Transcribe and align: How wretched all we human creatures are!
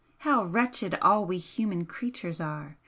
How 0.17 0.45
wretched 0.45 0.97
all 0.99 1.27
we 1.27 1.37
human 1.37 1.85
creatures 1.85 2.41
are! 2.41 2.79